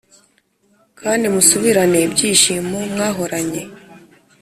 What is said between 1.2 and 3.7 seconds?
musubirane ibyishimo mwahoranye.